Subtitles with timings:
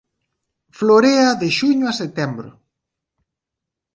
[0.79, 2.49] Florea de xuño a setembro.